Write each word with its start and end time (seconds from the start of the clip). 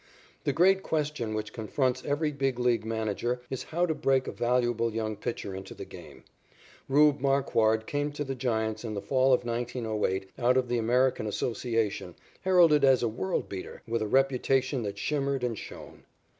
The 0.45 0.51
great 0.51 0.81
question 0.81 1.35
which 1.35 1.53
confronts 1.53 2.03
every 2.03 2.31
Big 2.31 2.57
League 2.57 2.85
manager 2.85 3.39
is 3.51 3.65
how 3.65 3.85
to 3.85 3.93
break 3.93 4.25
a 4.25 4.31
valuable 4.31 4.91
young 4.91 5.15
pitcher 5.15 5.53
into 5.53 5.75
the 5.75 5.85
game. 5.85 6.23
"Rube" 6.89 7.19
Marquard 7.21 7.85
came 7.85 8.11
to 8.13 8.23
the 8.23 8.33
Giants 8.33 8.83
in 8.83 8.95
the 8.95 8.99
fall 9.03 9.31
of 9.31 9.45
1908 9.45 10.31
out 10.39 10.57
of 10.57 10.69
the 10.69 10.79
American 10.79 11.27
Association 11.27 12.15
heralded 12.41 12.83
as 12.83 13.03
a 13.03 13.07
world 13.07 13.47
beater, 13.47 13.83
with 13.87 14.01
a 14.01 14.07
reputation 14.07 14.81
that 14.81 14.97
shimmered 14.97 15.43
and 15.43 15.55
shone. 15.59 16.01